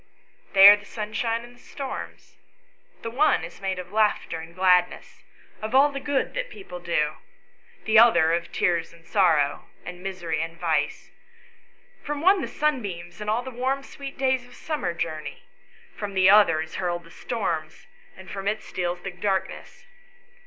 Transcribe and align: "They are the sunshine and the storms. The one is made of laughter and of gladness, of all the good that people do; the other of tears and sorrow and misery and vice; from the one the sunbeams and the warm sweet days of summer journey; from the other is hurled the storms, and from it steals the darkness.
"They 0.55 0.67
are 0.67 0.75
the 0.77 0.83
sunshine 0.83 1.43
and 1.43 1.53
the 1.55 1.59
storms. 1.61 2.39
The 3.03 3.11
one 3.11 3.43
is 3.43 3.61
made 3.61 3.77
of 3.77 3.91
laughter 3.91 4.39
and 4.39 4.49
of 4.49 4.55
gladness, 4.55 5.21
of 5.61 5.75
all 5.75 5.91
the 5.91 5.99
good 5.99 6.33
that 6.33 6.49
people 6.49 6.79
do; 6.79 7.17
the 7.85 7.99
other 7.99 8.33
of 8.33 8.51
tears 8.51 8.93
and 8.93 9.05
sorrow 9.05 9.69
and 9.85 10.01
misery 10.01 10.41
and 10.41 10.59
vice; 10.59 11.11
from 12.01 12.21
the 12.21 12.23
one 12.25 12.41
the 12.41 12.47
sunbeams 12.47 13.21
and 13.21 13.29
the 13.45 13.51
warm 13.51 13.83
sweet 13.83 14.17
days 14.17 14.43
of 14.47 14.55
summer 14.55 14.95
journey; 14.95 15.43
from 15.95 16.15
the 16.15 16.31
other 16.31 16.61
is 16.61 16.77
hurled 16.77 17.03
the 17.03 17.11
storms, 17.11 17.85
and 18.17 18.31
from 18.31 18.47
it 18.47 18.63
steals 18.63 19.01
the 19.03 19.11
darkness. 19.11 19.85